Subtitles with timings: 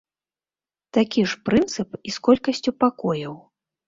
[0.97, 3.37] Такі ж прынцып і з колькасцю пакояў.